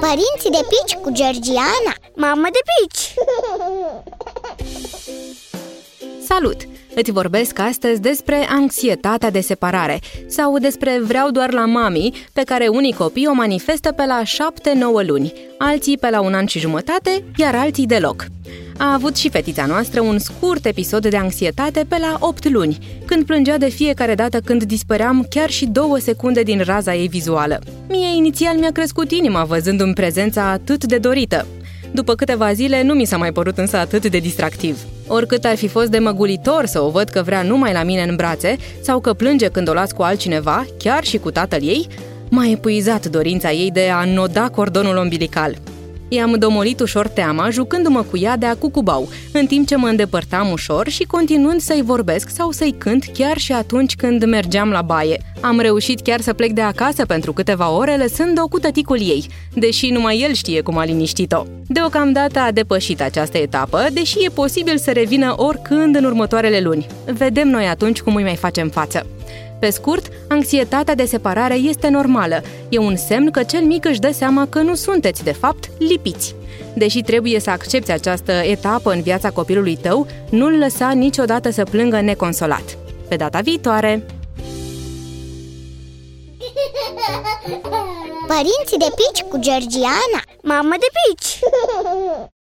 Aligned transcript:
Părinții 0.00 0.50
de 0.50 0.66
pici 0.68 0.94
cu 1.02 1.10
Georgiana 1.10 1.94
Mamă 2.16 2.48
de 2.52 2.58
pici! 2.72 3.14
Salut! 6.28 6.56
Îți 6.94 7.10
vorbesc 7.10 7.58
astăzi 7.58 8.00
despre 8.00 8.46
anxietatea 8.50 9.30
de 9.30 9.40
separare 9.40 10.00
sau 10.26 10.58
despre 10.58 11.00
vreau 11.00 11.30
doar 11.30 11.52
la 11.52 11.64
mami, 11.64 12.26
pe 12.32 12.42
care 12.42 12.68
unii 12.68 12.92
copii 12.92 13.26
o 13.26 13.32
manifestă 13.32 13.92
pe 13.92 14.06
la 14.06 14.22
7-9 15.02 15.06
luni, 15.06 15.32
alții 15.58 15.98
pe 15.98 16.10
la 16.10 16.20
un 16.20 16.34
an 16.34 16.46
și 16.46 16.58
jumătate, 16.58 17.24
iar 17.36 17.54
alții 17.54 17.86
deloc. 17.86 18.24
A 18.78 18.92
avut 18.92 19.16
și 19.16 19.30
fetița 19.30 19.66
noastră 19.66 20.00
un 20.00 20.18
scurt 20.18 20.66
episod 20.66 21.06
de 21.06 21.16
anxietate 21.16 21.84
pe 21.88 21.96
la 22.00 22.16
8 22.20 22.48
luni, 22.50 22.78
când 23.04 23.24
plângea 23.26 23.58
de 23.58 23.68
fiecare 23.68 24.14
dată 24.14 24.40
când 24.40 24.62
dispăream 24.62 25.26
chiar 25.30 25.50
și 25.50 25.66
două 25.66 25.98
secunde 25.98 26.42
din 26.42 26.62
raza 26.64 26.94
ei 26.94 27.08
vizuală. 27.08 27.60
Mie 27.88 28.16
inițial 28.16 28.56
mi-a 28.56 28.72
crescut 28.72 29.10
inima 29.10 29.44
văzându-mi 29.44 29.94
prezența 29.94 30.50
atât 30.50 30.84
de 30.84 30.98
dorită. 30.98 31.46
După 31.92 32.14
câteva 32.14 32.52
zile 32.52 32.82
nu 32.82 32.94
mi 32.94 33.04
s-a 33.04 33.16
mai 33.16 33.32
părut 33.32 33.58
însă 33.58 33.76
atât 33.76 34.06
de 34.06 34.18
distractiv. 34.18 34.78
Oricât 35.06 35.44
ar 35.44 35.56
fi 35.56 35.68
fost 35.68 35.90
de 35.90 35.98
măgulitor 35.98 36.66
să 36.66 36.80
o 36.80 36.90
văd 36.90 37.08
că 37.08 37.22
vrea 37.22 37.42
numai 37.42 37.72
la 37.72 37.82
mine 37.82 38.02
în 38.02 38.16
brațe 38.16 38.56
sau 38.80 39.00
că 39.00 39.12
plânge 39.12 39.48
când 39.48 39.68
o 39.68 39.72
las 39.72 39.92
cu 39.92 40.02
altcineva, 40.02 40.64
chiar 40.78 41.04
și 41.04 41.18
cu 41.18 41.30
tatăl 41.30 41.62
ei, 41.62 41.86
m-a 42.28 42.46
epuizat 42.46 43.06
dorința 43.06 43.52
ei 43.52 43.70
de 43.70 43.88
a 43.88 44.04
noda 44.04 44.48
cordonul 44.48 44.96
umbilical. 44.96 45.56
I-am 46.14 46.34
domolit 46.38 46.80
ușor 46.80 47.08
teama, 47.08 47.50
jucându-mă 47.50 48.02
cu 48.02 48.18
ea 48.18 48.36
de 48.36 48.46
a 48.46 48.56
cucubau, 48.56 49.08
în 49.32 49.46
timp 49.46 49.66
ce 49.66 49.76
mă 49.76 49.86
îndepărtam 49.86 50.50
ușor 50.50 50.88
și 50.88 51.04
continuând 51.04 51.60
să-i 51.60 51.82
vorbesc 51.82 52.28
sau 52.28 52.50
să-i 52.50 52.74
cânt 52.78 53.04
chiar 53.12 53.38
și 53.38 53.52
atunci 53.52 53.96
când 53.96 54.24
mergeam 54.24 54.70
la 54.70 54.82
baie. 54.82 55.20
Am 55.40 55.60
reușit 55.60 56.00
chiar 56.00 56.20
să 56.20 56.32
plec 56.32 56.52
de 56.52 56.60
acasă 56.60 57.06
pentru 57.06 57.32
câteva 57.32 57.70
ore, 57.70 57.96
lăsând-o 57.96 58.48
cu 58.48 58.58
tăticul 58.58 59.00
ei, 59.00 59.26
deși 59.54 59.90
numai 59.90 60.20
el 60.20 60.32
știe 60.32 60.60
cum 60.60 60.78
a 60.78 60.84
liniștit-o. 60.84 61.44
Deocamdată 61.66 62.38
a 62.38 62.50
depășit 62.50 63.00
această 63.00 63.38
etapă, 63.38 63.86
deși 63.92 64.24
e 64.24 64.28
posibil 64.28 64.78
să 64.78 64.90
revină 64.90 65.34
oricând 65.36 65.96
în 65.96 66.04
următoarele 66.04 66.60
luni. 66.60 66.86
Vedem 67.04 67.48
noi 67.48 67.66
atunci 67.66 68.00
cum 68.00 68.14
îi 68.14 68.22
mai 68.22 68.36
facem 68.36 68.68
față. 68.68 69.06
Pe 69.62 69.70
scurt, 69.70 70.06
anxietatea 70.28 70.94
de 70.94 71.04
separare 71.04 71.54
este 71.54 71.88
normală. 71.88 72.42
E 72.68 72.78
un 72.78 72.96
semn 72.96 73.30
că 73.30 73.42
cel 73.42 73.64
mic 73.64 73.84
își 73.84 74.00
dă 74.00 74.12
seama 74.12 74.46
că 74.48 74.58
nu 74.58 74.74
sunteți, 74.74 75.24
de 75.24 75.32
fapt, 75.32 75.70
lipiți. 75.78 76.34
Deși 76.74 77.00
trebuie 77.00 77.40
să 77.40 77.50
accepti 77.50 77.90
această 77.90 78.32
etapă 78.32 78.92
în 78.92 79.02
viața 79.02 79.30
copilului 79.30 79.76
tău, 79.76 80.06
nu-l 80.30 80.58
lăsa 80.58 80.90
niciodată 80.90 81.50
să 81.50 81.64
plângă 81.64 82.00
neconsolat. 82.00 82.78
Pe 83.08 83.16
data 83.16 83.40
viitoare! 83.40 84.06
Părinții 88.26 88.78
de 88.78 88.92
pici 88.96 89.22
cu 89.28 89.38
Georgiana 89.38 90.22
Mamă 90.42 90.74
de 90.78 90.86
pici! 90.92 91.38